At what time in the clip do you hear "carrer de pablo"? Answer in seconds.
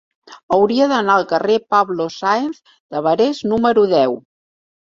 1.33-2.07